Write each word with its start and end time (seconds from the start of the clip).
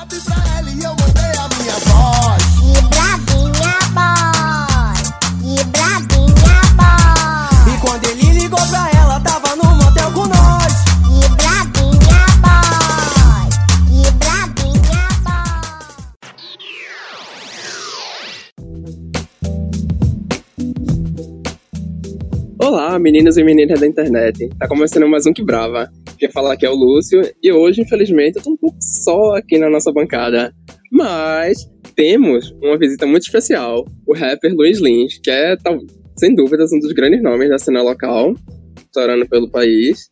sabe 0.00 0.20
pra 0.20 0.58
ela 0.58 0.70
e 0.70 0.82
eu 0.82 0.96
mandei 0.96 1.32
a 1.38 1.48
minha 1.58 1.78
voz. 1.80 2.39
Meninos 23.00 23.38
e 23.38 23.42
meninas 23.42 23.80
da 23.80 23.86
internet. 23.86 24.48
Tá 24.58 24.68
começando 24.68 25.08
mais 25.08 25.24
um 25.24 25.32
Que 25.32 25.42
Brava. 25.42 25.90
Quem 26.18 26.30
fala 26.30 26.52
aqui 26.52 26.66
é 26.66 26.70
o 26.70 26.74
Lúcio 26.74 27.22
e 27.42 27.50
hoje, 27.50 27.80
infelizmente, 27.80 28.36
eu 28.36 28.42
tô 28.42 28.50
um 28.50 28.56
pouco 28.56 28.76
só 28.80 29.36
aqui 29.36 29.58
na 29.58 29.70
nossa 29.70 29.90
bancada. 29.90 30.52
Mas 30.92 31.66
temos 31.96 32.54
uma 32.62 32.78
visita 32.78 33.06
muito 33.06 33.22
especial, 33.22 33.86
o 34.06 34.14
rapper 34.14 34.54
Luiz 34.54 34.80
Lins, 34.80 35.18
que 35.22 35.30
é, 35.30 35.56
sem 36.18 36.34
dúvidas, 36.34 36.72
um 36.72 36.78
dos 36.78 36.92
grandes 36.92 37.22
nomes 37.22 37.48
da 37.48 37.58
cena 37.58 37.82
local, 37.82 38.34
estourando 38.84 39.26
pelo 39.26 39.50
país, 39.50 40.10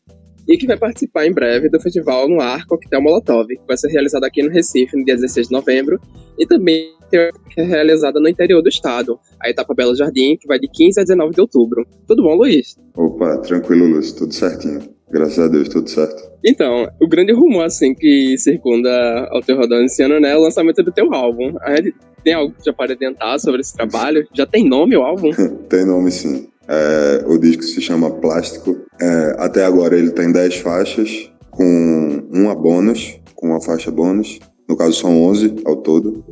e 0.49 0.57
que 0.57 0.67
vai 0.67 0.79
participar 0.79 1.27
em 1.27 1.33
breve 1.33 1.69
do 1.69 1.81
festival 1.81 2.29
no 2.29 2.41
Ar 2.41 2.67
Coquetel 2.67 3.03
Molotov, 3.03 3.47
que 3.47 3.67
vai 3.67 3.77
ser 3.77 3.89
realizado 3.89 4.25
aqui 4.25 4.43
no 4.43 4.51
Recife 4.51 4.97
no 4.97 5.05
dia 5.05 5.15
16 5.15 5.49
de 5.49 5.53
novembro, 5.53 6.01
e 6.39 6.47
também 6.47 6.97
é 7.13 7.63
realizada 7.63 8.21
no 8.21 8.29
interior 8.29 8.63
do 8.63 8.69
estado, 8.69 9.19
a 9.43 9.49
etapa 9.49 9.75
Belo 9.75 9.95
Jardim, 9.95 10.37
que 10.37 10.47
vai 10.47 10.59
de 10.59 10.69
15 10.69 11.01
a 11.01 11.03
19 11.05 11.35
de 11.35 11.41
outubro. 11.41 11.87
Tudo 12.07 12.23
bom, 12.23 12.35
Luiz? 12.35 12.77
Opa, 12.97 13.39
tranquilo, 13.39 13.87
Luiz, 13.87 14.13
tudo 14.13 14.33
certinho. 14.33 14.81
Graças 15.11 15.39
a 15.39 15.49
Deus, 15.49 15.69
tudo 15.69 15.89
certo. 15.89 16.31
Então, 16.45 16.87
o 17.01 17.09
grande 17.09 17.33
rumor, 17.33 17.65
assim, 17.65 17.95
que 17.95 18.37
circunda 18.37 18.91
ao 19.31 19.41
teu 19.41 19.57
rodando 19.57 19.85
esse 19.85 20.03
ano, 20.03 20.21
né, 20.21 20.33
é 20.33 20.37
o 20.37 20.41
lançamento 20.41 20.83
do 20.83 20.93
teu 20.93 21.13
álbum. 21.15 21.55
A 21.63 21.77
gente 21.77 21.95
tem 22.23 22.35
algo 22.35 22.55
que 22.55 22.65
já 22.65 22.75
pode 22.75 22.93
adiantar 22.93 23.41
sobre 23.41 23.63
esse 23.63 23.75
trabalho? 23.75 24.27
Já 24.35 24.47
tem 24.47 24.69
nome 24.69 24.97
o 24.97 25.03
álbum? 25.03 25.31
tem 25.69 25.87
nome, 25.87 26.11
sim. 26.11 26.47
É, 26.69 27.25
o 27.27 27.39
disco 27.39 27.63
se 27.63 27.81
chama 27.81 28.11
Plástico. 28.11 28.77
É, 29.01 29.37
até 29.39 29.65
agora 29.65 29.99
ele 29.99 30.11
tem 30.11 30.31
10 30.31 30.57
faixas, 30.57 31.31
com 31.51 32.29
uma 32.31 32.55
bônus, 32.55 33.19
com 33.35 33.49
uma 33.49 33.61
faixa 33.61 33.91
bônus. 33.91 34.39
No 34.69 34.77
caso, 34.77 35.01
são 35.01 35.23
11 35.23 35.63
ao 35.65 35.77
todo. 35.77 36.25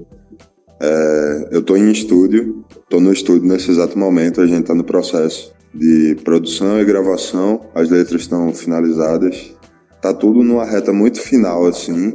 É, 0.80 1.48
eu 1.52 1.60
estou 1.60 1.76
em 1.76 1.90
estúdio, 1.90 2.64
estou 2.82 3.00
no 3.00 3.12
estúdio 3.12 3.48
nesse 3.48 3.70
exato 3.70 3.98
momento, 3.98 4.42
a 4.42 4.46
gente 4.46 4.60
está 4.60 4.74
no 4.74 4.84
processo 4.84 5.54
de 5.74 6.16
produção 6.22 6.80
e 6.80 6.84
gravação, 6.84 7.60
as 7.74 7.88
letras 7.88 8.22
estão 8.22 8.52
finalizadas, 8.52 9.54
tá 10.00 10.12
tudo 10.12 10.42
numa 10.42 10.64
reta 10.64 10.92
muito 10.92 11.20
final 11.20 11.66
assim, 11.66 12.14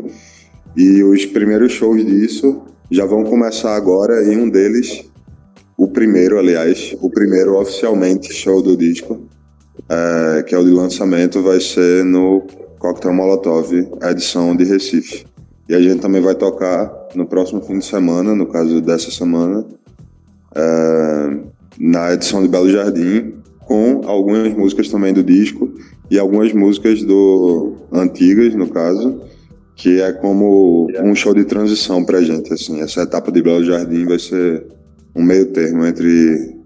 e 0.75 1.03
os 1.03 1.25
primeiros 1.25 1.71
shows 1.71 2.05
disso 2.05 2.61
já 2.89 3.05
vão 3.05 3.23
começar 3.23 3.75
agora 3.75 4.23
e 4.23 4.35
um 4.35 4.49
deles, 4.49 5.05
o 5.81 5.87
primeiro, 5.87 6.37
aliás, 6.37 6.95
o 7.01 7.09
primeiro 7.09 7.59
oficialmente 7.59 8.31
show 8.31 8.61
do 8.61 8.77
disco, 8.77 9.19
é, 9.89 10.43
que 10.43 10.53
é 10.53 10.57
o 10.59 10.63
de 10.63 10.69
lançamento, 10.69 11.41
vai 11.41 11.59
ser 11.59 12.05
no 12.05 12.45
Cocktail 12.77 13.15
Molotov, 13.15 13.73
edição 14.03 14.55
de 14.55 14.63
Recife. 14.63 15.25
E 15.67 15.73
a 15.73 15.81
gente 15.81 15.99
também 15.99 16.21
vai 16.21 16.35
tocar 16.35 17.09
no 17.15 17.25
próximo 17.25 17.61
fim 17.61 17.79
de 17.79 17.85
semana, 17.85 18.35
no 18.35 18.45
caso 18.45 18.79
dessa 18.79 19.09
semana, 19.09 19.65
é, 20.53 21.37
na 21.79 22.13
edição 22.13 22.43
de 22.43 22.47
Belo 22.47 22.69
Jardim, 22.69 23.33
com 23.61 24.01
algumas 24.05 24.53
músicas 24.53 24.87
também 24.87 25.11
do 25.11 25.23
disco 25.23 25.67
e 26.11 26.19
algumas 26.19 26.53
músicas 26.53 27.01
do 27.01 27.73
antigas, 27.91 28.53
no 28.53 28.69
caso, 28.69 29.19
que 29.75 29.99
é 29.99 30.11
como 30.11 30.89
um 31.01 31.15
show 31.15 31.33
de 31.33 31.43
transição 31.43 32.05
pra 32.05 32.21
gente, 32.21 32.53
assim. 32.53 32.81
Essa 32.81 33.01
etapa 33.01 33.31
de 33.31 33.41
Belo 33.41 33.65
Jardim 33.65 34.05
vai 34.05 34.19
ser 34.19 34.63
um 35.15 35.23
meio 35.23 35.47
termo 35.47 35.85
entre 35.85 36.57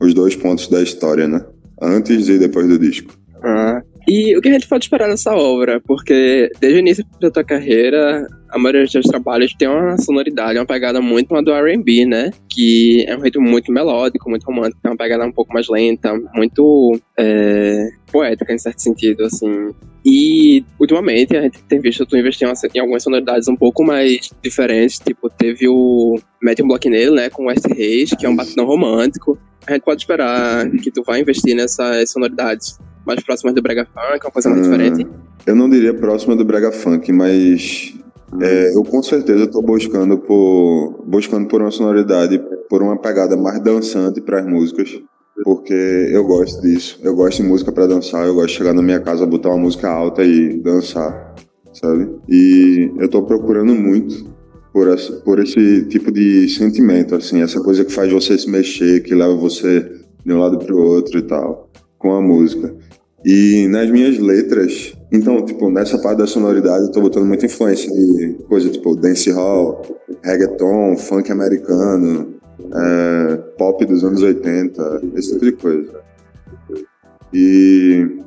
os 0.00 0.14
dois 0.14 0.34
pontos 0.36 0.68
da 0.68 0.82
história, 0.82 1.28
né? 1.28 1.44
Antes 1.80 2.28
e 2.28 2.38
depois 2.38 2.68
do 2.68 2.78
disco. 2.78 3.14
Ah, 3.42 3.81
e 4.06 4.36
o 4.36 4.40
que 4.40 4.48
a 4.48 4.52
gente 4.52 4.68
pode 4.68 4.84
esperar 4.84 5.08
dessa 5.08 5.34
obra? 5.34 5.80
Porque 5.80 6.50
desde 6.60 6.78
o 6.78 6.80
início 6.80 7.04
da 7.20 7.30
tua 7.30 7.44
carreira, 7.44 8.26
a 8.50 8.58
maioria 8.58 8.82
dos 8.82 8.92
teus 8.92 9.06
trabalhos 9.06 9.54
tem 9.54 9.68
uma 9.68 9.96
sonoridade, 9.96 10.58
uma 10.58 10.66
pegada 10.66 11.00
muito 11.00 11.30
uma 11.30 11.42
do 11.42 11.52
R&B, 11.52 12.04
né? 12.06 12.30
Que 12.48 13.04
é 13.08 13.16
um 13.16 13.20
ritmo 13.20 13.48
muito 13.48 13.72
melódico, 13.72 14.28
muito 14.28 14.44
romântico, 14.44 14.80
tem 14.82 14.90
uma 14.90 14.96
pegada 14.96 15.24
um 15.24 15.32
pouco 15.32 15.52
mais 15.52 15.68
lenta, 15.68 16.12
muito 16.34 16.98
é, 17.18 17.88
poética 18.10 18.52
em 18.52 18.58
certo 18.58 18.82
sentido, 18.82 19.24
assim. 19.24 19.70
E 20.04 20.64
ultimamente 20.80 21.36
a 21.36 21.42
gente 21.42 21.62
tem 21.64 21.80
visto 21.80 22.04
tu 22.04 22.16
investir 22.16 22.48
em 22.74 22.80
algumas 22.80 23.04
sonoridades 23.04 23.46
um 23.46 23.56
pouco 23.56 23.84
mais 23.84 24.30
diferentes, 24.42 24.98
tipo 24.98 25.30
teve 25.30 25.68
o 25.68 26.18
Mete 26.42 26.62
um 26.62 26.66
nele, 26.90 27.12
né, 27.12 27.30
com 27.30 27.44
o 27.44 27.46
West 27.46 27.64
Reis, 27.68 28.10
que 28.10 28.26
é 28.26 28.28
um 28.28 28.34
batidão 28.34 28.66
romântico. 28.66 29.38
A 29.64 29.72
gente 29.72 29.84
pode 29.84 30.02
esperar 30.02 30.68
que 30.70 30.90
tu 30.90 31.04
vai 31.04 31.20
investir 31.20 31.54
nessas 31.54 32.10
sonoridades 32.10 32.76
mais 33.06 33.22
próximas 33.22 33.54
do 33.54 33.62
Brega 33.62 33.86
Funk, 33.86 34.24
uma 34.24 34.30
coisa 34.30 34.48
mais 34.48 34.62
diferente? 34.62 35.06
Eu 35.46 35.56
não 35.56 35.68
diria 35.68 35.94
próxima 35.94 36.36
do 36.36 36.44
Brega 36.44 36.70
Funk, 36.70 37.12
mas 37.12 37.94
é, 38.40 38.74
eu 38.74 38.82
com 38.82 39.02
certeza 39.02 39.44
estou 39.44 39.62
buscando 39.62 40.18
por 40.18 41.04
buscando 41.06 41.46
por 41.48 41.60
uma 41.60 41.70
sonoridade, 41.70 42.40
por 42.68 42.82
uma 42.82 42.96
pegada 42.96 43.36
mais 43.36 43.60
dançante 43.60 44.20
para 44.20 44.40
as 44.40 44.46
músicas, 44.46 45.00
porque 45.44 45.74
eu 45.74 46.24
gosto 46.24 46.62
disso. 46.62 46.98
Eu 47.02 47.14
gosto 47.14 47.42
de 47.42 47.48
música 47.48 47.72
para 47.72 47.86
dançar. 47.86 48.26
Eu 48.26 48.34
gosto 48.34 48.48
de 48.48 48.54
chegar 48.54 48.72
na 48.72 48.82
minha 48.82 49.00
casa, 49.00 49.26
botar 49.26 49.50
uma 49.50 49.58
música 49.58 49.90
alta 49.90 50.24
e 50.24 50.58
dançar, 50.60 51.34
sabe? 51.72 52.08
E 52.28 52.90
eu 52.98 53.06
estou 53.06 53.24
procurando 53.24 53.74
muito 53.74 54.32
por 54.72 54.88
esse, 54.88 55.12
por 55.22 55.38
esse 55.38 55.84
tipo 55.88 56.10
de 56.10 56.48
sentimento, 56.48 57.14
assim, 57.14 57.42
essa 57.42 57.60
coisa 57.60 57.84
que 57.84 57.92
faz 57.92 58.10
você 58.10 58.38
se 58.38 58.48
mexer, 58.48 59.02
que 59.02 59.14
leva 59.14 59.34
você 59.34 59.80
de 60.24 60.32
um 60.32 60.38
lado 60.38 60.58
para 60.58 60.74
o 60.74 60.78
outro 60.78 61.18
e 61.18 61.22
tal, 61.22 61.68
com 62.02 62.12
a 62.12 62.20
música. 62.20 62.74
E 63.24 63.68
nas 63.68 63.88
minhas 63.88 64.18
letras, 64.18 64.94
então, 65.12 65.44
tipo, 65.44 65.70
nessa 65.70 65.96
parte 65.96 66.18
da 66.18 66.26
sonoridade, 66.26 66.86
eu 66.86 66.90
tô 66.90 67.00
botando 67.00 67.24
muita 67.24 67.46
influência 67.46 67.88
de 67.88 68.34
coisa 68.48 68.68
tipo 68.68 68.96
dancehall, 68.96 69.80
reggaeton, 70.22 70.96
funk 70.96 71.30
americano, 71.30 72.34
é, 72.74 73.36
pop 73.56 73.84
dos 73.86 74.02
anos 74.02 74.20
80, 74.20 75.02
esse 75.14 75.32
tipo 75.34 75.44
de 75.44 75.52
coisa. 75.52 76.02
E 77.32 78.18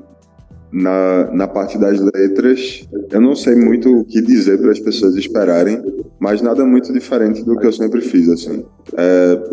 na, 0.72 1.30
na 1.32 1.48
parte 1.48 1.78
das 1.78 2.00
letras, 2.00 2.88
eu 3.12 3.20
não 3.20 3.36
sei 3.36 3.56
muito 3.56 4.00
o 4.00 4.06
que 4.06 4.22
dizer 4.22 4.60
para 4.60 4.72
as 4.72 4.80
pessoas 4.80 5.16
esperarem, 5.16 5.84
mas 6.20 6.42
nada 6.42 6.66
muito 6.66 6.94
diferente 6.94 7.44
do 7.44 7.58
que 7.58 7.68
eu 7.68 7.74
sempre 7.74 8.00
fiz, 8.00 8.30
assim. 8.30 8.64
É, 8.98 9.44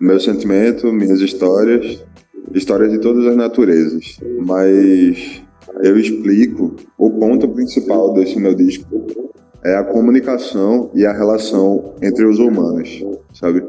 meu 0.00 0.20
sentimento, 0.20 0.92
minhas 0.92 1.20
histórias, 1.20 2.04
histórias 2.54 2.90
de 2.90 2.98
todas 2.98 3.26
as 3.26 3.36
naturezas, 3.36 4.18
mas 4.44 5.42
eu 5.82 5.98
explico 5.98 6.76
o 6.96 7.10
ponto 7.10 7.48
principal 7.48 8.12
desse 8.14 8.38
meu 8.38 8.54
disco 8.54 8.86
é 9.64 9.76
a 9.76 9.84
comunicação 9.84 10.90
e 10.94 11.04
a 11.04 11.12
relação 11.12 11.94
entre 12.00 12.24
os 12.24 12.38
humanos, 12.38 13.04
sabe? 13.34 13.66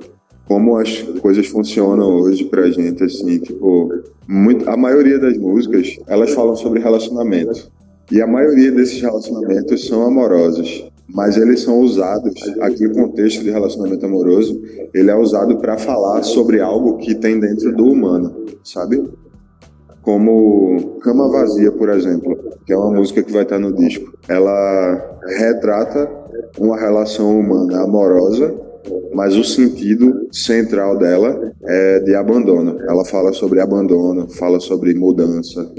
Como 0.48 0.78
as 0.78 1.02
coisas 1.22 1.48
funcionam 1.48 2.10
hoje 2.16 2.46
pra 2.46 2.70
gente, 2.70 3.04
assim, 3.04 3.40
tipo, 3.40 3.90
muito, 4.28 4.70
a 4.70 4.78
maioria 4.78 5.20
das 5.20 5.38
músicas, 5.38 5.98
elas 6.08 6.34
falam 6.34 6.56
sobre 6.56 6.80
relacionamento. 6.80 7.72
E 8.12 8.22
a 8.22 8.28
maioria 8.28 8.72
desses 8.72 9.00
relacionamentos 9.02 9.88
são 9.88 10.04
amorosos 10.04 10.90
mas 11.14 11.38
eles 11.38 11.62
são 11.62 11.80
usados 11.80 12.34
aqui 12.62 12.86
o 12.86 12.94
contexto 12.94 13.44
de 13.44 13.50
relacionamento 13.50 14.06
amoroso 14.06 14.62
ele 14.94 15.10
é 15.10 15.16
usado 15.16 15.58
para 15.58 15.78
falar 15.78 16.24
sobre 16.24 16.60
algo 16.60 16.98
que 16.98 17.16
tem 17.16 17.40
dentro 17.40 17.76
do 17.76 17.86
humano 17.86 18.46
sabe? 18.64 19.04
Como 20.02 20.98
Cama 21.02 21.30
Vazia 21.30 21.72
por 21.72 21.90
exemplo 21.90 22.38
que 22.66 22.74
é 22.74 22.78
uma 22.78 22.92
música 22.92 23.24
que 23.24 23.32
vai 23.32 23.44
estar 23.44 23.58
no 23.58 23.74
disco. 23.74 24.14
Ela 24.28 25.20
retrata 25.26 26.08
uma 26.60 26.78
relação 26.78 27.40
humana 27.40 27.82
amorosa 27.84 28.54
mas 29.14 29.36
o 29.36 29.44
sentido 29.44 30.28
central 30.32 30.98
dela 30.98 31.52
é 31.64 32.00
de 32.00 32.16
abandono. 32.16 32.80
Ela 32.88 33.04
fala 33.04 33.34
sobre 33.34 33.60
abandono 33.60 34.30
fala 34.30 34.60
sobre 34.60 34.94
mudança. 34.94 35.70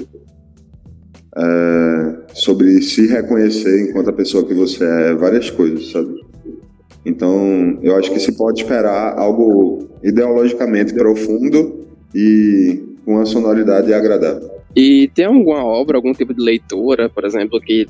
É, 1.36 1.99
sobre 2.40 2.80
se 2.82 3.06
reconhecer 3.06 3.88
enquanto 3.88 4.10
a 4.10 4.12
pessoa 4.12 4.44
que 4.44 4.54
você 4.54 4.84
é, 4.84 5.14
várias 5.14 5.50
coisas, 5.50 5.90
sabe? 5.90 6.24
Então, 7.04 7.78
eu 7.82 7.96
acho 7.96 8.10
que 8.10 8.20
se 8.20 8.36
pode 8.36 8.62
esperar 8.62 9.18
algo 9.18 9.88
ideologicamente 10.02 10.94
profundo 10.94 11.86
e 12.14 12.82
com 13.04 13.14
uma 13.14 13.26
sonoridade 13.26 13.92
agradável. 13.92 14.50
E 14.74 15.08
tem 15.14 15.24
alguma 15.24 15.64
obra, 15.64 15.98
algum 15.98 16.12
tipo 16.12 16.32
de 16.32 16.42
leitura, 16.42 17.08
por 17.08 17.24
exemplo, 17.24 17.60
que 17.60 17.86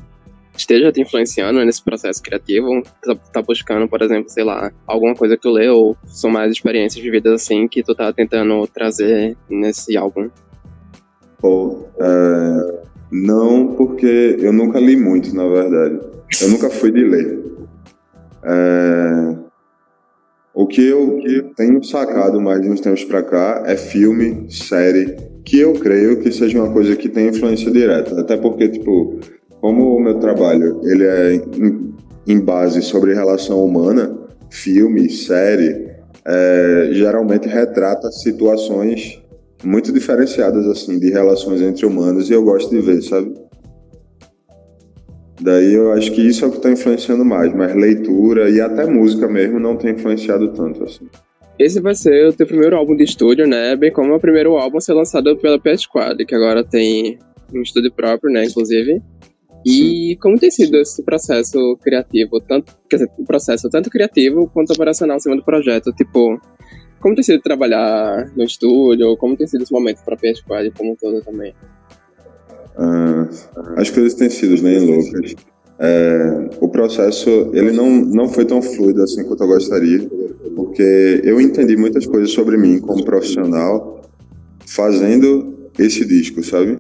esteja 0.56 0.90
te 0.90 1.00
influenciando 1.00 1.64
nesse 1.64 1.82
processo 1.82 2.22
criativo? 2.22 2.82
Tá, 3.04 3.14
tá 3.14 3.42
buscando, 3.42 3.88
por 3.88 4.02
exemplo, 4.02 4.30
sei 4.30 4.44
lá, 4.44 4.72
alguma 4.86 5.14
coisa 5.14 5.36
que 5.36 5.42
tu 5.42 5.50
leu, 5.50 5.74
ou 5.74 5.96
são 6.06 6.30
mais 6.30 6.52
experiências 6.52 7.02
vividas 7.02 7.34
assim 7.34 7.68
que 7.68 7.82
tu 7.82 7.94
tá 7.94 8.12
tentando 8.12 8.66
trazer 8.66 9.36
nesse 9.48 9.96
álbum? 9.96 10.28
Pô, 11.38 11.84
é, 11.98 12.79
não, 13.10 13.74
porque 13.74 14.36
eu 14.40 14.52
nunca 14.52 14.78
li 14.78 14.96
muito, 14.96 15.34
na 15.34 15.46
verdade. 15.46 16.00
Eu 16.40 16.48
nunca 16.50 16.70
fui 16.70 16.92
de 16.92 17.04
ler. 17.04 17.38
É... 18.44 19.36
O 20.54 20.66
que 20.66 20.86
eu 20.86 21.20
tenho 21.56 21.82
sacado 21.82 22.40
mais 22.40 22.60
de 22.60 22.68
uns 22.68 22.80
tempos 22.80 23.04
para 23.04 23.22
cá 23.22 23.62
é 23.66 23.76
filme, 23.76 24.46
série, 24.50 25.16
que 25.44 25.58
eu 25.58 25.72
creio 25.74 26.20
que 26.20 26.30
seja 26.30 26.62
uma 26.62 26.72
coisa 26.72 26.94
que 26.96 27.08
tem 27.08 27.28
influência 27.28 27.70
direta. 27.70 28.20
Até 28.20 28.36
porque, 28.36 28.68
tipo, 28.68 29.18
como 29.60 29.96
o 29.96 30.00
meu 30.00 30.18
trabalho 30.18 30.80
ele 30.84 31.04
é 31.04 31.34
em, 31.34 31.94
em 32.26 32.40
base 32.40 32.82
sobre 32.82 33.14
relação 33.14 33.64
humana, 33.64 34.16
filme, 34.50 35.08
série, 35.10 35.88
é, 36.26 36.88
geralmente 36.92 37.48
retrata 37.48 38.10
situações 38.10 39.20
muito 39.62 39.92
diferenciadas 39.92 40.66
assim 40.66 40.98
de 40.98 41.10
relações 41.10 41.60
entre 41.60 41.86
humanos 41.86 42.30
e 42.30 42.32
eu 42.32 42.42
gosto 42.42 42.70
de 42.70 42.80
ver, 42.80 43.02
sabe? 43.02 43.34
Daí 45.40 45.72
eu 45.72 45.92
acho 45.92 46.12
que 46.12 46.20
isso 46.20 46.44
é 46.44 46.48
o 46.48 46.50
que 46.50 46.58
está 46.58 46.70
influenciando 46.70 47.24
mais, 47.24 47.54
mas 47.54 47.74
leitura 47.74 48.50
e 48.50 48.60
até 48.60 48.86
música 48.86 49.26
mesmo 49.26 49.58
não 49.58 49.76
tem 49.76 49.92
influenciado 49.92 50.52
tanto 50.52 50.84
assim. 50.84 51.06
Esse 51.58 51.80
vai 51.80 51.94
ser 51.94 52.28
o 52.28 52.32
teu 52.32 52.46
primeiro 52.46 52.76
álbum 52.76 52.96
de 52.96 53.04
estúdio, 53.04 53.46
né? 53.46 53.76
Bem 53.76 53.92
como 53.92 54.14
o 54.14 54.20
primeiro 54.20 54.56
álbum 54.56 54.78
a 54.78 54.80
ser 54.80 54.94
lançado 54.94 55.36
pela 55.36 55.58
PS 55.58 55.82
Squad, 55.82 56.24
que 56.24 56.34
agora 56.34 56.64
tem 56.64 57.18
um 57.54 57.62
estúdio 57.62 57.92
próprio, 57.92 58.32
né, 58.32 58.44
inclusive. 58.44 59.02
E 59.64 60.16
como 60.22 60.38
tem 60.38 60.50
sido 60.50 60.78
esse 60.78 61.02
processo 61.02 61.76
criativo, 61.82 62.40
tanto, 62.40 62.74
quer 62.88 62.96
dizer, 62.96 63.10
o 63.18 63.24
processo 63.24 63.68
tanto 63.68 63.90
criativo 63.90 64.50
quanto 64.52 64.72
operacional 64.72 65.18
em 65.18 65.20
cima 65.20 65.36
do 65.36 65.44
projeto, 65.44 65.92
tipo, 65.92 66.40
como 67.00 67.14
tem 67.14 67.24
sido 67.24 67.40
trabalhar 67.42 68.30
no 68.36 68.44
estúdio, 68.44 69.16
como 69.16 69.36
tem 69.36 69.46
sido 69.46 69.62
esse 69.62 69.72
momento 69.72 70.02
para 70.04 70.14
a 70.14 70.18
PS 70.18 70.38
Squad 70.38 70.70
como 70.76 70.92
um 70.92 70.96
todo 70.96 71.22
também? 71.22 71.54
Ah, 72.76 73.28
as 73.76 73.90
coisas 73.90 74.14
têm 74.14 74.30
sido 74.30 74.60
bem 74.62 74.78
loucas. 74.78 75.34
É, 75.78 76.50
o 76.60 76.68
processo 76.68 77.50
ele 77.54 77.72
não, 77.72 77.90
não 77.90 78.28
foi 78.28 78.44
tão 78.44 78.60
fluido 78.60 79.02
assim 79.02 79.24
quanto 79.24 79.42
eu 79.42 79.48
gostaria, 79.48 80.06
porque 80.54 81.22
eu 81.24 81.40
entendi 81.40 81.74
muitas 81.74 82.06
coisas 82.06 82.30
sobre 82.32 82.58
mim 82.58 82.78
como 82.78 83.02
profissional 83.02 84.02
fazendo 84.66 85.70
esse 85.78 86.04
disco, 86.04 86.42
sabe? 86.44 86.78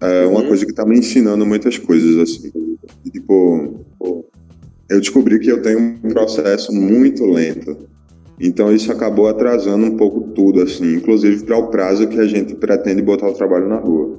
É 0.00 0.26
uma 0.26 0.40
uhum. 0.40 0.48
coisa 0.48 0.64
que 0.64 0.72
está 0.72 0.84
me 0.84 0.98
ensinando 0.98 1.44
muitas 1.44 1.76
coisas 1.76 2.16
assim. 2.18 2.50
E, 3.04 3.10
tipo, 3.10 3.84
eu 4.88 5.00
descobri 5.00 5.38
que 5.38 5.50
eu 5.50 5.62
tenho 5.62 5.78
um 5.78 6.08
processo 6.08 6.72
muito 6.72 7.24
lento. 7.24 7.76
Então 8.40 8.72
isso 8.72 8.90
acabou 8.90 9.28
atrasando 9.28 9.86
um 9.86 9.96
pouco 9.96 10.32
tudo, 10.32 10.62
assim, 10.62 10.94
inclusive 10.94 11.44
para 11.44 11.56
o 11.56 11.68
prazo 11.68 12.08
que 12.08 12.18
a 12.18 12.26
gente 12.26 12.54
pretende 12.54 13.02
botar 13.02 13.28
o 13.28 13.34
trabalho 13.34 13.68
na 13.68 13.76
rua. 13.76 14.18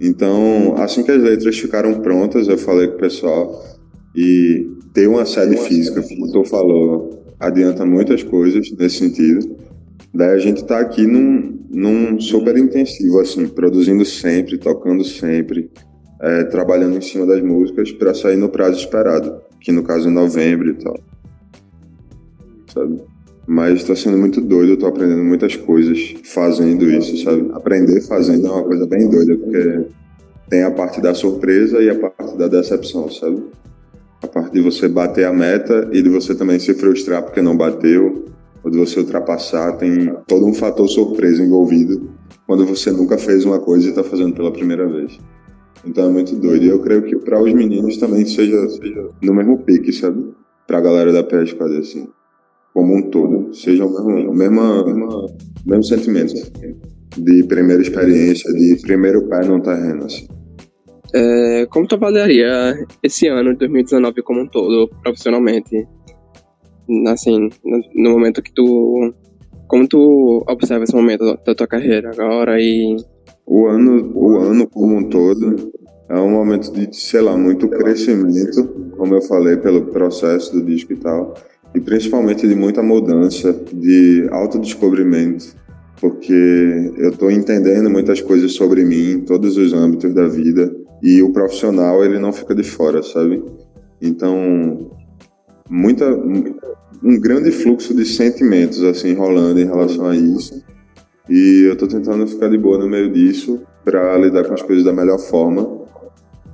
Então, 0.00 0.74
assim 0.78 1.02
que 1.02 1.10
as 1.10 1.22
letras 1.22 1.58
ficaram 1.58 2.00
prontas, 2.00 2.48
eu 2.48 2.56
falei 2.56 2.88
com 2.88 2.94
o 2.94 2.98
pessoal 2.98 3.62
e 4.16 4.66
ter 4.94 5.06
uma 5.06 5.26
sede 5.26 5.56
física, 5.56 6.02
como 6.02 6.32
tu 6.32 6.44
falou, 6.44 7.22
adianta 7.38 7.84
muitas 7.84 8.22
coisas 8.22 8.70
nesse 8.72 8.96
sentido. 8.96 9.56
Daí 10.12 10.30
a 10.30 10.38
gente 10.38 10.64
tá 10.64 10.80
aqui 10.80 11.06
num, 11.06 11.58
num 11.70 12.18
super 12.18 12.56
intensivo, 12.56 13.20
assim, 13.20 13.46
produzindo 13.46 14.04
sempre, 14.04 14.58
tocando 14.58 15.04
sempre, 15.04 15.70
é, 16.20 16.44
trabalhando 16.44 16.96
em 16.96 17.00
cima 17.00 17.26
das 17.26 17.42
músicas 17.42 17.92
para 17.92 18.14
sair 18.14 18.36
no 18.36 18.48
prazo 18.48 18.78
esperado, 18.78 19.40
que 19.60 19.70
no 19.70 19.82
caso 19.82 20.08
é 20.08 20.10
novembro 20.10 20.70
e 20.70 20.74
tal. 20.74 20.98
Sabe? 22.72 23.00
Mas 23.52 23.80
está 23.80 23.96
sendo 23.96 24.16
muito 24.16 24.40
doido, 24.40 24.74
eu 24.74 24.76
tô 24.76 24.86
aprendendo 24.86 25.24
muitas 25.24 25.56
coisas 25.56 26.14
fazendo 26.22 26.88
isso, 26.88 27.16
sabe? 27.24 27.50
Aprender 27.52 28.00
fazendo 28.02 28.46
é 28.46 28.50
uma 28.52 28.62
coisa 28.62 28.86
bem 28.86 29.10
doida, 29.10 29.36
porque 29.36 29.86
tem 30.48 30.62
a 30.62 30.70
parte 30.70 31.00
da 31.00 31.12
surpresa 31.14 31.82
e 31.82 31.90
a 31.90 31.98
parte 31.98 32.38
da 32.38 32.46
decepção, 32.46 33.10
sabe? 33.10 33.42
A 34.22 34.28
parte 34.28 34.52
de 34.52 34.60
você 34.60 34.86
bater 34.86 35.24
a 35.24 35.32
meta 35.32 35.90
e 35.90 36.00
de 36.00 36.08
você 36.08 36.32
também 36.32 36.60
se 36.60 36.72
frustrar 36.74 37.24
porque 37.24 37.42
não 37.42 37.56
bateu, 37.56 38.26
ou 38.62 38.70
de 38.70 38.78
você 38.78 39.00
ultrapassar, 39.00 39.72
tem 39.78 40.14
todo 40.28 40.46
um 40.46 40.54
fator 40.54 40.88
surpresa 40.88 41.42
envolvido 41.42 42.08
quando 42.46 42.64
você 42.64 42.92
nunca 42.92 43.18
fez 43.18 43.44
uma 43.44 43.58
coisa 43.58 43.84
e 43.84 43.88
está 43.88 44.04
fazendo 44.04 44.32
pela 44.32 44.52
primeira 44.52 44.86
vez. 44.86 45.18
Então 45.84 46.04
é 46.04 46.08
muito 46.08 46.36
doido. 46.36 46.66
E 46.66 46.68
eu 46.68 46.78
creio 46.78 47.02
que 47.02 47.16
para 47.16 47.42
os 47.42 47.52
meninos 47.52 47.96
também 47.96 48.24
seja, 48.24 48.68
seja 48.68 49.08
no 49.20 49.34
mesmo 49.34 49.58
pique, 49.58 49.92
sabe? 49.92 50.24
Para 50.68 50.78
a 50.78 50.80
galera 50.80 51.12
da 51.12 51.24
fazer 51.24 51.78
assim 51.78 52.06
como 52.72 52.96
um 52.96 53.02
todo, 53.10 53.52
seja 53.52 53.84
o 53.84 53.90
mesmo, 53.90 54.30
o 54.30 54.34
mesmo, 54.34 54.60
o 54.60 55.30
mesmo 55.66 55.84
sentimento 55.84 56.34
de 57.16 57.44
primeira 57.44 57.82
experiência, 57.82 58.52
de 58.52 58.80
primeiro 58.82 59.28
pé 59.28 59.44
no 59.44 59.60
terreno. 59.60 60.04
Assim. 60.04 60.28
É, 61.14 61.66
como 61.66 61.86
tu 61.86 61.96
avaliaria 61.96 62.74
esse 63.02 63.26
ano 63.26 63.52
de 63.52 63.58
2019 63.58 64.22
como 64.22 64.42
um 64.42 64.46
todo, 64.46 64.88
profissionalmente? 65.02 65.86
Assim, 67.08 67.48
no 67.94 68.10
momento 68.10 68.42
que 68.42 68.52
tu. 68.52 69.12
Como 69.66 69.86
tu 69.86 70.44
observa 70.48 70.82
esse 70.82 70.94
momento 70.94 71.24
da 71.44 71.54
tua 71.54 71.66
carreira 71.66 72.10
agora 72.10 72.60
e. 72.60 72.96
O 73.46 73.66
ano, 73.66 74.12
o 74.14 74.36
ano 74.38 74.68
como 74.68 74.96
um 74.96 75.08
todo 75.08 75.72
é 76.08 76.14
um 76.14 76.30
momento 76.30 76.72
de, 76.72 76.94
sei 76.94 77.20
lá, 77.20 77.36
muito 77.36 77.68
crescimento, 77.68 78.92
como 78.96 79.14
eu 79.14 79.22
falei, 79.22 79.56
pelo 79.56 79.86
processo 79.86 80.52
do 80.52 80.64
disco 80.64 80.92
e 80.92 80.96
tal 80.96 81.34
e 81.74 81.80
principalmente 81.80 82.46
de 82.46 82.54
muita 82.54 82.82
mudança, 82.82 83.52
de 83.72 84.26
autodescobrimento, 84.30 85.54
porque 86.00 86.92
eu 86.96 87.10
estou 87.10 87.30
entendendo 87.30 87.90
muitas 87.90 88.20
coisas 88.20 88.52
sobre 88.52 88.84
mim 88.84 89.12
em 89.12 89.20
todos 89.20 89.56
os 89.56 89.72
âmbitos 89.72 90.12
da 90.14 90.26
vida 90.26 90.74
e 91.02 91.22
o 91.22 91.32
profissional 91.32 92.04
ele 92.04 92.18
não 92.18 92.32
fica 92.32 92.54
de 92.54 92.62
fora, 92.62 93.02
sabe? 93.02 93.42
Então, 94.00 94.90
muita 95.68 96.10
um 97.02 97.18
grande 97.18 97.50
fluxo 97.50 97.94
de 97.94 98.04
sentimentos 98.04 98.82
assim 98.84 99.14
rolando 99.14 99.60
em 99.60 99.64
relação 99.64 100.06
a 100.06 100.16
isso. 100.16 100.62
E 101.28 101.66
eu 101.66 101.74
estou 101.74 101.88
tentando 101.88 102.26
ficar 102.26 102.48
de 102.48 102.58
boa 102.58 102.78
no 102.78 102.88
meio 102.88 103.10
disso 103.10 103.60
para 103.84 104.18
lidar 104.18 104.44
com 104.44 104.54
as 104.54 104.62
coisas 104.62 104.84
da 104.84 104.92
melhor 104.92 105.18
forma 105.18 105.79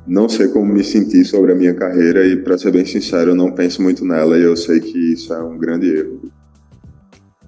não 0.07 0.29
sei 0.29 0.49
como 0.49 0.73
me 0.73 0.85
sentir 0.85 1.25
sobre 1.25 1.53
a 1.53 1.55
minha 1.55 1.75
carreira 1.75 2.25
e, 2.25 2.37
para 2.37 2.57
ser 2.57 2.71
bem 2.71 2.85
sincero, 2.85 3.33
eu 3.33 3.35
não 3.35 3.53
penso 3.53 3.83
muito 3.83 4.05
nela 4.05 4.39
e 4.39 4.43
eu 4.43 4.57
sei 4.57 4.79
que 4.79 5.13
isso 5.13 5.35
é 5.35 5.43
um 5.43 5.59
grande 5.59 5.89
erro. 5.89 6.31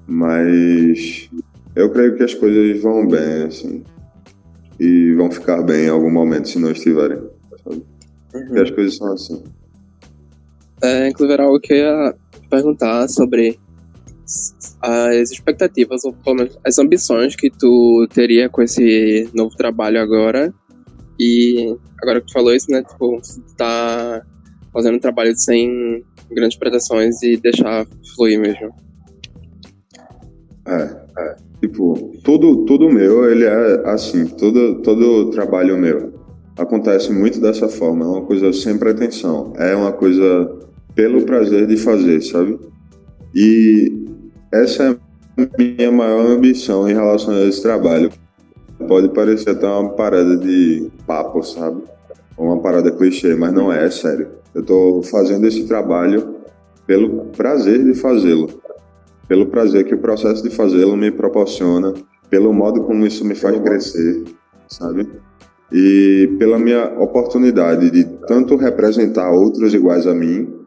Mas 0.06 1.30
eu 1.76 1.90
creio 1.90 2.16
que 2.16 2.24
as 2.24 2.34
coisas 2.34 2.82
vão 2.82 3.06
bem, 3.06 3.44
assim, 3.44 3.84
e 4.80 5.12
vão 5.14 5.30
ficar 5.30 5.62
bem 5.62 5.86
em 5.86 5.90
algum 5.90 6.10
momento 6.10 6.48
se 6.48 6.58
não 6.58 6.72
estiverem. 6.72 7.18
Sabe? 7.62 7.84
Uhum. 8.34 8.46
Porque 8.46 8.60
as 8.60 8.70
coisas 8.70 8.96
são 8.96 9.12
assim. 9.12 9.44
É, 10.82 11.08
inclusive, 11.08 11.34
era 11.34 11.44
algo 11.44 11.60
que 11.60 11.72
eu 11.72 11.76
ia 11.76 12.14
perguntar 12.50 13.08
sobre 13.08 13.58
as 14.80 15.30
expectativas, 15.30 16.04
ou 16.04 16.12
pelo 16.12 16.36
menos 16.36 16.58
as 16.64 16.78
ambições 16.78 17.34
que 17.36 17.50
tu 17.50 18.06
teria 18.12 18.48
com 18.48 18.62
esse 18.62 19.28
novo 19.32 19.56
trabalho 19.56 20.00
agora 20.00 20.52
e 21.18 21.76
agora 22.02 22.20
que 22.20 22.26
tu 22.28 22.32
falou 22.32 22.54
isso, 22.54 22.70
né? 22.70 22.82
Tipo, 22.82 23.20
tá 23.56 24.22
fazendo 24.72 24.96
um 24.96 25.00
trabalho 25.00 25.34
sem 25.36 26.04
grandes 26.30 26.58
pretensões 26.58 27.22
e 27.22 27.36
deixar 27.36 27.86
fluir 28.14 28.40
mesmo. 28.40 28.70
É, 30.66 30.82
é. 31.18 31.36
Tipo, 31.60 32.12
tudo, 32.22 32.64
tudo 32.64 32.90
meu, 32.90 33.28
ele 33.30 33.44
é 33.44 33.90
assim, 33.90 34.26
todo, 34.26 34.80
todo 34.82 35.30
trabalho 35.30 35.76
meu 35.76 36.18
acontece 36.56 37.12
muito 37.12 37.40
dessa 37.40 37.68
forma, 37.68 38.04
é 38.04 38.08
uma 38.08 38.22
coisa 38.22 38.52
sem 38.52 38.76
pretensão, 38.76 39.52
é 39.56 39.74
uma 39.74 39.92
coisa 39.92 40.58
pelo 40.94 41.22
prazer 41.22 41.66
de 41.66 41.76
fazer, 41.76 42.20
sabe? 42.20 42.58
E 43.34 43.92
essa 44.52 44.84
é 44.84 45.42
a 45.42 45.48
minha 45.56 45.92
maior 45.92 46.26
ambição 46.26 46.88
em 46.88 46.94
relação 46.94 47.34
a 47.34 47.44
esse 47.44 47.62
trabalho. 47.62 48.10
Pode 48.88 49.10
parecer 49.10 49.50
até 49.50 49.66
uma 49.66 49.90
parada 49.90 50.34
de 50.38 50.90
papo, 51.06 51.42
sabe? 51.42 51.82
Uma 52.38 52.58
parada 52.58 52.90
clichê, 52.90 53.34
mas 53.34 53.52
não 53.52 53.70
é, 53.70 53.84
é 53.84 53.90
sério. 53.90 54.28
Eu 54.54 54.64
tô 54.64 55.02
fazendo 55.02 55.46
esse 55.46 55.66
trabalho 55.68 56.36
pelo 56.86 57.26
prazer 57.36 57.84
de 57.84 57.92
fazê-lo. 57.92 58.48
Pelo 59.28 59.46
prazer 59.46 59.84
que 59.84 59.94
o 59.94 59.98
processo 59.98 60.42
de 60.42 60.48
fazê-lo 60.48 60.96
me 60.96 61.10
proporciona, 61.10 61.92
pelo 62.30 62.50
modo 62.52 62.82
como 62.84 63.06
isso 63.06 63.26
me 63.26 63.34
faz 63.34 63.60
crescer, 63.60 64.24
sabe? 64.66 65.06
E 65.70 66.34
pela 66.38 66.58
minha 66.58 66.98
oportunidade 66.98 67.90
de 67.90 68.04
tanto 68.26 68.56
representar 68.56 69.30
outros 69.30 69.74
iguais 69.74 70.06
a 70.06 70.14
mim, 70.14 70.57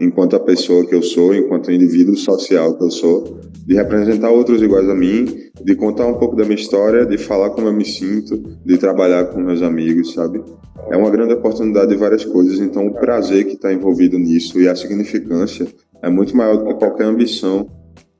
enquanto 0.00 0.36
a 0.36 0.40
pessoa 0.40 0.86
que 0.86 0.94
eu 0.94 1.02
sou, 1.02 1.34
enquanto 1.34 1.72
indivíduo 1.72 2.16
social 2.16 2.76
que 2.76 2.84
eu 2.84 2.90
sou, 2.90 3.40
de 3.66 3.74
representar 3.74 4.30
outros 4.30 4.62
iguais 4.62 4.88
a 4.88 4.94
mim, 4.94 5.26
de 5.62 5.74
contar 5.74 6.06
um 6.06 6.14
pouco 6.14 6.36
da 6.36 6.44
minha 6.44 6.54
história, 6.54 7.04
de 7.04 7.18
falar 7.18 7.50
como 7.50 7.66
eu 7.66 7.72
me 7.72 7.84
sinto, 7.84 8.38
de 8.64 8.78
trabalhar 8.78 9.26
com 9.26 9.40
meus 9.40 9.60
amigos, 9.60 10.14
sabe? 10.14 10.42
É 10.90 10.96
uma 10.96 11.10
grande 11.10 11.34
oportunidade 11.34 11.90
de 11.90 11.96
várias 11.96 12.24
coisas, 12.24 12.60
então 12.60 12.86
o 12.86 12.94
prazer 12.94 13.44
que 13.44 13.54
está 13.54 13.72
envolvido 13.72 14.18
nisso 14.18 14.60
e 14.60 14.68
a 14.68 14.76
significância 14.76 15.66
é 16.00 16.08
muito 16.08 16.36
maior 16.36 16.56
do 16.56 16.66
que 16.66 16.74
qualquer 16.74 17.04
ambição 17.04 17.68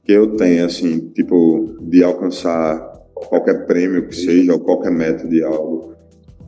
que 0.04 0.12
eu 0.12 0.36
tenha, 0.36 0.66
assim, 0.66 0.98
tipo, 1.14 1.76
de 1.82 2.02
alcançar 2.02 2.78
qualquer 3.14 3.66
prêmio 3.66 4.06
que 4.08 4.16
seja, 4.16 4.52
ou 4.52 4.60
qualquer 4.60 4.90
meta 4.90 5.26
de 5.26 5.42
algo. 5.42 5.94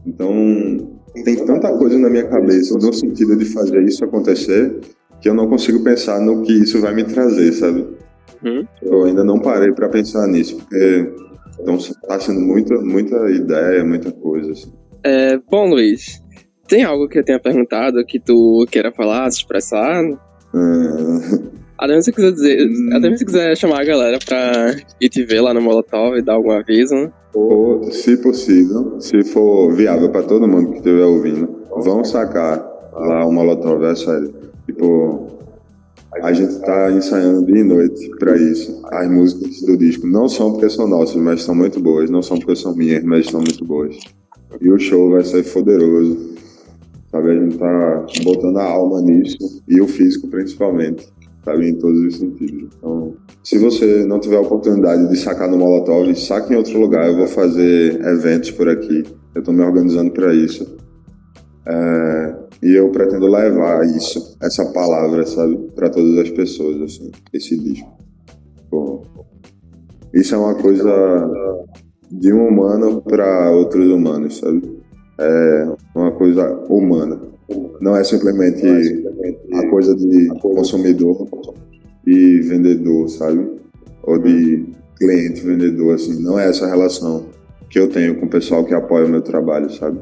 Então, 0.04 0.32
tem 1.24 1.36
tanta 1.44 1.76
coisa 1.76 1.98
na 1.98 2.08
minha 2.10 2.26
cabeça 2.26 2.76
no 2.78 2.92
sentido 2.92 3.36
de 3.36 3.44
fazer 3.46 3.82
isso 3.82 4.04
acontecer 4.04 4.80
que 5.20 5.28
eu 5.28 5.34
não 5.34 5.48
consigo 5.48 5.82
pensar 5.82 6.20
no 6.20 6.42
que 6.42 6.52
isso 6.52 6.80
vai 6.80 6.94
me 6.94 7.04
trazer, 7.04 7.52
sabe? 7.52 7.86
Uhum. 8.44 8.66
Eu 8.82 9.04
ainda 9.04 9.22
não 9.22 9.38
parei 9.38 9.72
para 9.72 9.88
pensar 9.88 10.26
nisso, 10.26 10.56
porque 10.56 11.12
então 11.60 11.76
tá 12.08 12.18
sendo 12.18 12.40
muita, 12.40 12.74
muita 12.80 13.30
ideia, 13.30 13.84
muita 13.84 14.10
coisa. 14.10 14.52
Assim. 14.52 14.72
É, 15.04 15.38
bom, 15.50 15.68
Luiz, 15.68 16.22
tem 16.66 16.84
algo 16.84 17.08
que 17.08 17.18
eu 17.18 17.24
tenha 17.24 17.40
perguntado 17.40 18.04
que 18.06 18.18
tu 18.18 18.66
queira 18.70 18.92
falar, 18.92 19.30
se 19.30 19.38
expressar? 19.38 20.02
É... 20.04 21.50
Até 21.78 22.00
se 22.02 22.12
quiser 22.12 22.32
dizer, 22.32 22.68
hum. 22.68 22.90
até 22.92 23.16
se 23.16 23.24
quiser 23.24 23.56
chamar 23.56 23.80
a 23.80 23.84
galera 23.84 24.18
pra 24.24 24.74
ir 25.00 25.08
te 25.08 25.24
ver 25.24 25.40
lá 25.40 25.54
no 25.54 25.62
Molotov 25.62 26.16
e 26.16 26.22
dar 26.22 26.34
algum 26.34 26.50
aviso, 26.50 26.94
né? 26.94 27.10
Ou, 27.34 27.90
se 27.90 28.16
possível, 28.18 29.00
se 29.00 29.24
for 29.24 29.72
viável 29.72 30.10
para 30.10 30.22
todo 30.22 30.46
mundo 30.46 30.72
que 30.72 30.78
estiver 30.78 31.04
ouvindo, 31.04 31.48
vão 31.76 32.04
sacar 32.04 32.58
lá 32.92 33.24
o 33.24 33.32
Molotov, 33.32 33.82
é 33.84 33.94
sério. 33.94 34.39
Tipo, 34.72 35.26
a 36.22 36.32
gente 36.32 36.60
tá 36.60 36.90
ensaiando 36.92 37.46
dia 37.46 37.60
e 37.60 37.64
noite 37.64 38.10
para 38.18 38.36
isso. 38.36 38.80
As 38.86 39.10
músicas 39.10 39.62
do 39.62 39.76
disco 39.76 40.06
não 40.06 40.28
são 40.28 40.52
porque 40.52 40.70
são 40.70 40.88
nossas, 40.88 41.16
mas 41.16 41.42
são 41.42 41.54
muito 41.54 41.80
boas. 41.80 42.10
Não 42.10 42.22
são 42.22 42.38
porque 42.38 42.56
são 42.56 42.74
minhas, 42.74 43.02
mas 43.04 43.26
são 43.26 43.40
muito 43.40 43.64
boas. 43.64 43.96
E 44.60 44.70
o 44.70 44.78
show 44.78 45.10
vai 45.10 45.24
ser 45.24 45.44
poderoso. 45.44 46.30
Sabe, 47.10 47.30
a 47.30 47.34
gente 47.34 47.58
tá 47.58 48.06
botando 48.22 48.58
a 48.58 48.64
alma 48.64 49.00
nisso 49.00 49.36
e 49.68 49.80
o 49.80 49.88
físico 49.88 50.28
principalmente 50.28 51.08
sabe? 51.44 51.68
Em 51.68 51.74
todos 51.74 52.00
os 52.04 52.16
sentidos. 52.16 52.70
Então, 52.76 53.14
se 53.42 53.58
você 53.58 54.04
não 54.04 54.20
tiver 54.20 54.36
a 54.36 54.40
oportunidade 54.40 55.08
de 55.08 55.16
sacar 55.16 55.48
no 55.48 55.56
Molotov, 55.56 56.14
saque 56.14 56.52
em 56.52 56.56
outro 56.56 56.78
lugar. 56.78 57.08
Eu 57.08 57.16
vou 57.16 57.26
fazer 57.26 58.00
eventos 58.04 58.50
por 58.50 58.68
aqui. 58.68 59.04
Eu 59.34 59.40
estou 59.40 59.54
me 59.54 59.62
organizando 59.62 60.10
para 60.10 60.34
isso. 60.34 60.76
É, 61.66 62.36
e 62.62 62.74
eu 62.74 62.90
pretendo 62.90 63.26
levar 63.26 63.84
isso, 63.86 64.36
essa 64.42 64.64
palavra, 64.72 65.26
sabe, 65.26 65.56
para 65.74 65.88
todas 65.88 66.18
as 66.18 66.30
pessoas, 66.30 66.80
assim, 66.82 67.10
esse 67.32 67.58
disco. 67.58 67.90
Bom, 68.70 69.02
isso 70.12 70.34
é 70.34 70.38
uma 70.38 70.54
coisa 70.54 70.88
de 72.10 72.32
um 72.32 72.48
humano 72.48 73.00
para 73.02 73.50
outros 73.50 73.86
humanos, 73.88 74.38
sabe? 74.38 74.78
É 75.18 75.68
uma 75.94 76.12
coisa 76.12 76.52
humana. 76.68 77.20
Não 77.80 77.96
é 77.96 78.04
simplesmente 78.04 78.66
a 79.54 79.68
coisa 79.68 79.94
de 79.94 80.28
consumidor 80.40 81.26
e 82.06 82.40
vendedor, 82.40 83.08
sabe? 83.08 83.58
Ou 84.02 84.18
de 84.18 84.66
cliente 84.96 85.40
vendedor, 85.40 85.94
assim. 85.94 86.22
Não 86.22 86.38
é 86.38 86.48
essa 86.48 86.66
relação 86.66 87.26
que 87.68 87.78
eu 87.78 87.88
tenho 87.88 88.18
com 88.18 88.26
o 88.26 88.30
pessoal 88.30 88.64
que 88.64 88.74
apoia 88.74 89.06
o 89.06 89.08
meu 89.08 89.22
trabalho, 89.22 89.70
sabe? 89.70 90.00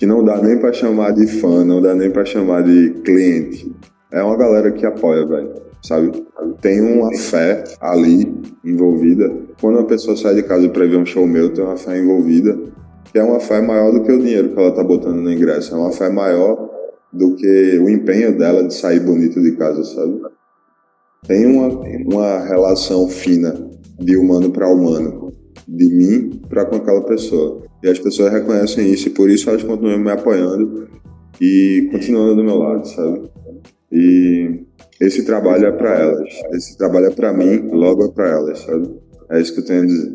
Que 0.00 0.06
não 0.06 0.24
dá 0.24 0.40
nem 0.40 0.58
para 0.58 0.72
chamar 0.72 1.12
de 1.12 1.26
fã, 1.26 1.62
não 1.62 1.82
dá 1.82 1.94
nem 1.94 2.10
para 2.10 2.24
chamar 2.24 2.62
de 2.62 2.88
cliente. 3.04 3.70
É 4.10 4.22
uma 4.22 4.34
galera 4.34 4.72
que 4.72 4.86
apoia, 4.86 5.26
velho, 5.26 5.52
sabe? 5.82 6.24
Tem 6.62 6.80
uma 6.80 7.14
fé 7.18 7.64
ali 7.82 8.34
envolvida. 8.64 9.30
Quando 9.60 9.76
uma 9.76 9.86
pessoa 9.86 10.16
sai 10.16 10.36
de 10.36 10.42
casa 10.42 10.70
para 10.70 10.86
ver 10.86 10.96
um 10.96 11.04
show 11.04 11.26
meu, 11.26 11.52
tem 11.52 11.62
uma 11.62 11.76
fé 11.76 11.98
envolvida 11.98 12.58
que 13.12 13.18
é 13.18 13.22
uma 13.22 13.40
fé 13.40 13.60
maior 13.60 13.92
do 13.92 14.02
que 14.02 14.10
o 14.10 14.18
dinheiro 14.18 14.54
que 14.54 14.58
ela 14.58 14.72
tá 14.72 14.82
botando 14.82 15.16
no 15.16 15.30
ingresso. 15.30 15.74
É 15.74 15.76
uma 15.76 15.92
fé 15.92 16.08
maior 16.08 16.70
do 17.12 17.34
que 17.34 17.78
o 17.78 17.90
empenho 17.90 18.38
dela 18.38 18.66
de 18.66 18.72
sair 18.72 19.00
bonito 19.00 19.38
de 19.42 19.52
casa, 19.52 19.84
sabe? 19.84 20.18
Tem 21.26 21.44
uma, 21.44 21.68
uma 22.06 22.38
relação 22.46 23.06
fina 23.06 23.54
de 23.98 24.16
humano 24.16 24.50
para 24.50 24.66
humano, 24.66 25.30
de 25.68 25.88
mim 25.88 26.40
para 26.48 26.64
com 26.64 26.76
aquela 26.76 27.02
pessoa. 27.02 27.60
E 27.82 27.88
as 27.88 27.98
pessoas 27.98 28.32
reconhecem 28.32 28.90
isso 28.92 29.08
e 29.08 29.10
por 29.10 29.30
isso 29.30 29.48
elas 29.48 29.62
continuam 29.62 29.98
me 29.98 30.10
apoiando 30.10 30.88
e 31.40 31.88
continuando 31.90 32.36
do 32.36 32.44
meu 32.44 32.56
lado, 32.56 32.86
sabe? 32.86 33.30
E 33.90 34.60
esse 35.00 35.24
trabalho 35.24 35.66
é 35.66 35.72
para 35.72 35.98
elas. 35.98 36.28
Esse 36.52 36.76
trabalho 36.76 37.06
é 37.06 37.10
para 37.10 37.32
mim, 37.32 37.70
logo 37.72 38.04
é 38.04 38.08
para 38.10 38.28
elas, 38.28 38.58
sabe? 38.60 38.90
É 39.30 39.40
isso 39.40 39.54
que 39.54 39.60
eu 39.60 39.64
tenho 39.64 39.82
a 39.82 39.86
dizer. 39.86 40.14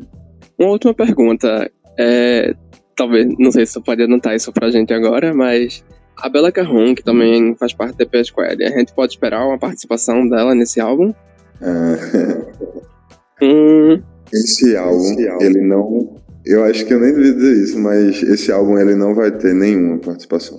Uma 0.60 0.70
última 0.70 0.94
pergunta. 0.94 1.70
É, 1.98 2.54
talvez, 2.96 3.28
não 3.40 3.52
sei 3.52 3.66
se 3.66 3.74
você 3.74 3.82
pode 3.82 4.04
anotar 4.04 4.36
isso 4.36 4.52
pra 4.54 4.70
gente 4.70 4.94
agora, 4.94 5.34
mas 5.34 5.84
a 6.18 6.30
Bela 6.30 6.52
Carron, 6.52 6.94
que 6.96 7.04
também 7.04 7.56
faz 7.56 7.74
parte 7.74 7.98
da 7.98 8.06
PS 8.06 8.28
Squad, 8.28 8.64
a 8.64 8.70
gente 8.70 8.94
pode 8.94 9.14
esperar 9.14 9.46
uma 9.46 9.58
participação 9.58 10.28
dela 10.28 10.54
nesse 10.54 10.80
álbum? 10.80 11.14
É... 11.62 13.44
hum... 13.44 14.02
Esse 14.34 14.76
álbum, 14.76 15.02
esse 15.02 15.28
álbum, 15.28 15.46
ele 15.46 15.62
não. 15.62 16.16
Eu 16.46 16.64
acho 16.64 16.86
que 16.86 16.94
eu 16.94 17.00
nem 17.00 17.14
devia 17.14 17.34
dizer 17.34 17.64
isso, 17.64 17.80
mas 17.80 18.22
esse 18.22 18.52
álbum 18.52 18.78
ele 18.78 18.96
não 18.96 19.16
vai 19.16 19.32
ter 19.32 19.54
nenhuma 19.54 19.98
participação. 19.98 20.58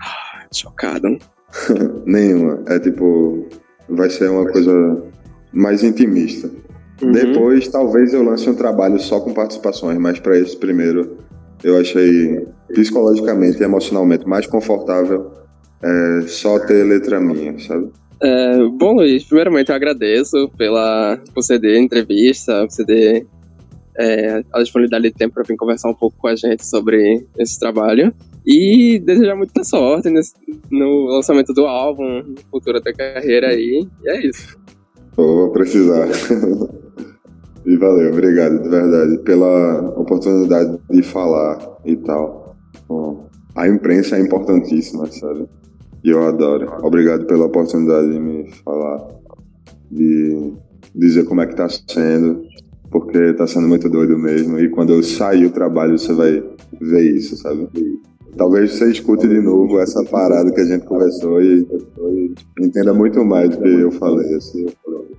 Ah, 0.00 0.46
chocado. 0.52 1.18
nenhuma. 2.04 2.62
É 2.66 2.78
tipo. 2.78 3.46
Vai 3.88 4.10
ser 4.10 4.30
uma 4.30 4.46
coisa 4.50 5.02
mais 5.52 5.82
intimista. 5.82 6.50
Uhum. 7.02 7.12
Depois, 7.12 7.68
talvez 7.68 8.12
eu 8.14 8.22
lance 8.22 8.48
um 8.48 8.54
trabalho 8.54 8.98
só 9.00 9.20
com 9.20 9.32
participações, 9.34 9.98
mas 9.98 10.20
para 10.20 10.38
esse 10.38 10.56
primeiro 10.56 11.18
eu 11.64 11.78
achei 11.78 12.46
psicologicamente 12.68 13.60
e 13.60 13.64
emocionalmente 13.64 14.26
mais 14.26 14.46
confortável 14.46 15.30
é, 15.82 16.22
só 16.26 16.58
ter 16.58 16.84
letra 16.84 17.20
minha, 17.20 17.58
sabe? 17.58 17.90
É, 18.20 18.56
bom, 18.78 18.94
Luiz, 18.94 19.24
primeiramente 19.24 19.70
eu 19.70 19.74
agradeço 19.74 20.48
pela, 20.56 21.18
por 21.34 21.42
ceder 21.42 21.76
a 21.76 21.80
entrevista, 21.80 22.64
por 22.64 22.70
ceder 22.70 23.26
é, 23.98 24.42
a 24.52 24.62
disponibilidade 24.62 25.04
de 25.04 25.14
tempo 25.14 25.34
para 25.34 25.42
vir 25.42 25.56
conversar 25.56 25.90
um 25.90 25.94
pouco 25.94 26.16
com 26.18 26.28
a 26.28 26.36
gente 26.36 26.64
sobre 26.64 27.26
esse 27.38 27.58
trabalho. 27.58 28.14
E 28.44 28.98
desejar 28.98 29.36
muita 29.36 29.62
sorte 29.62 30.10
nesse, 30.10 30.34
no 30.70 31.06
lançamento 31.06 31.52
do 31.52 31.64
álbum, 31.64 32.22
no 32.22 32.34
futuro 32.50 32.80
da 32.80 32.92
carreira 32.92 33.48
aí. 33.48 33.86
E 34.02 34.08
é 34.08 34.26
isso. 34.26 34.58
Vou 35.16 35.50
precisar. 35.50 36.08
E 37.64 37.76
valeu, 37.76 38.10
obrigado, 38.10 38.60
de 38.60 38.68
verdade, 38.68 39.18
pela 39.18 39.90
oportunidade 39.96 40.78
de 40.90 41.02
falar 41.02 41.58
e 41.84 41.94
tal. 41.96 42.56
A 43.54 43.68
imprensa 43.68 44.16
é 44.16 44.20
importantíssima, 44.20 45.06
sabe? 45.06 45.46
E 46.02 46.10
eu 46.10 46.26
adoro. 46.26 46.72
Obrigado 46.82 47.24
pela 47.26 47.46
oportunidade 47.46 48.10
de 48.10 48.18
me 48.18 48.50
falar, 48.64 49.06
de 49.90 50.54
dizer 50.94 51.24
como 51.24 51.40
é 51.40 51.46
que 51.46 51.54
tá 51.54 51.68
sendo, 51.68 52.42
porque 52.92 53.32
tá 53.32 53.46
sendo 53.46 53.66
muito 53.66 53.88
doido 53.88 54.16
mesmo. 54.18 54.60
E 54.60 54.68
quando 54.68 54.92
eu 54.92 55.02
sair 55.02 55.48
do 55.48 55.50
trabalho, 55.50 55.98
você 55.98 56.12
vai 56.12 56.42
ver 56.80 57.16
isso, 57.16 57.36
sabe? 57.38 57.66
Talvez 58.36 58.72
você 58.72 58.90
escute 58.90 59.26
de 59.26 59.40
novo 59.40 59.80
essa 59.80 60.04
parada 60.04 60.52
que 60.52 60.60
a 60.60 60.64
gente 60.64 60.84
conversou 60.84 61.42
e, 61.42 61.66
entenda 62.60 62.94
muito 62.94 63.24
mais 63.24 63.50
do 63.50 63.58
que 63.58 63.68
eu 63.68 63.90
falei, 63.92 64.34
assim. 64.34 64.66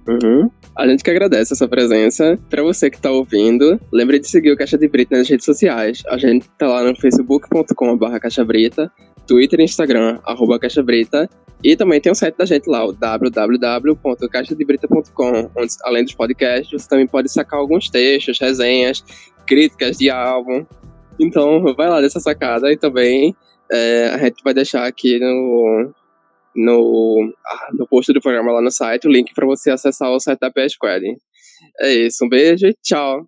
Uhum. 0.07 0.49
A 0.75 0.87
gente 0.87 1.03
que 1.03 1.09
agradece 1.09 1.53
a 1.53 1.55
sua 1.55 1.67
presença. 1.67 2.37
Para 2.49 2.63
você 2.63 2.89
que 2.89 2.99
tá 2.99 3.11
ouvindo, 3.11 3.79
lembre 3.91 4.19
de 4.19 4.27
seguir 4.27 4.51
o 4.51 4.57
Caixa 4.57 4.77
de 4.77 4.87
Brita 4.87 5.17
nas 5.17 5.29
redes 5.29 5.45
sociais. 5.45 6.03
A 6.07 6.17
gente 6.17 6.49
tá 6.57 6.67
lá 6.67 6.83
no 6.83 6.95
facebook.com.br 6.95 8.19
Caixa 8.19 8.43
Brita, 8.43 8.91
Twitter 9.27 9.59
e 9.59 9.63
Instagram, 9.63 10.19
arroba 10.23 10.59
Caixa 10.59 10.83
Brita. 10.83 11.27
E 11.63 11.75
também 11.77 12.01
tem 12.01 12.11
o 12.11 12.15
site 12.15 12.35
da 12.35 12.45
gente 12.45 12.69
lá, 12.69 12.85
o 12.85 12.91
www.caixadebrita.com, 12.91 15.49
onde 15.55 15.73
além 15.83 16.03
dos 16.03 16.13
podcasts, 16.13 16.69
você 16.69 16.89
também 16.89 17.07
pode 17.07 17.31
sacar 17.31 17.57
alguns 17.59 17.89
textos, 17.89 18.37
resenhas, 18.37 19.01
críticas 19.47 19.97
de 19.97 20.09
álbum. 20.09 20.65
Então, 21.17 21.63
vai 21.75 21.89
lá 21.89 22.01
dessa 22.01 22.19
sacada 22.19 22.69
e 22.71 22.75
também 22.75 23.33
é, 23.71 24.09
a 24.09 24.17
gente 24.17 24.43
vai 24.43 24.53
deixar 24.53 24.85
aqui 24.85 25.17
no, 25.19 25.93
no, 26.53 27.33
ah, 27.45 27.69
no 27.73 27.87
post 27.87 28.11
do 28.11 28.19
programa 28.19 28.51
lá 28.51 28.61
no 28.61 28.71
site, 28.71 29.07
o 29.07 29.11
link 29.11 29.33
para 29.33 29.45
você 29.45 29.71
acessar 29.71 30.11
o 30.11 30.19
site 30.19 30.39
da 30.39 30.51
PS 30.51 30.73
Squad. 30.73 31.05
É 31.79 31.93
isso, 31.93 32.25
um 32.25 32.29
beijo 32.29 32.67
e 32.67 32.75
tchau. 32.83 33.25